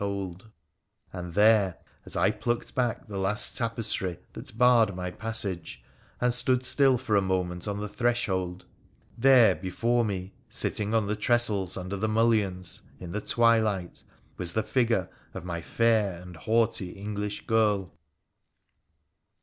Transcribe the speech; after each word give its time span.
156 0.01 0.53
WONDERFUL 1.13 1.13
ADVENTURES 1.13 1.13
OF 1.13 1.25
And 1.25 1.35
there, 1.75 1.77
as 2.07 2.15
I 2.17 2.31
plucked 2.31 2.73
back 2.73 3.07
the 3.07 3.19
last 3.19 3.55
tapestry 3.55 4.17
that 4.33 4.57
barred 4.57 4.95
my 4.95 5.11
passage 5.11 5.83
and 6.19 6.33
stood 6.33 6.65
still 6.65 6.97
for 6.97 7.15
a 7.15 7.21
moment 7.21 7.67
on 7.67 7.79
the 7.79 7.87
threshold 7.87 8.65
there 9.15 9.53
before 9.53 10.03
me, 10.03 10.33
sitting 10.49 10.95
on 10.95 11.05
the 11.05 11.15
tressels 11.15 11.77
under 11.77 11.97
the 11.97 12.09
mullions, 12.09 12.81
in 12.99 13.11
the 13.11 13.21
twilight, 13.21 14.01
was 14.37 14.53
the 14.53 14.63
figure 14.63 15.07
of 15.35 15.45
my 15.45 15.61
fair 15.61 16.19
and 16.19 16.35
haughty 16.35 16.93
English 16.93 17.45
girl. 17.45 17.93